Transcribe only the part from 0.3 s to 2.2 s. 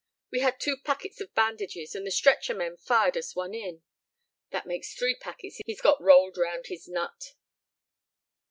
We had two packets of bandages, and the